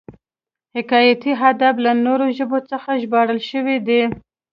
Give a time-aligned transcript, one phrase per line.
[0.75, 4.01] حکایتي ادب له نورو ژبو څخه ژباړل شوی دی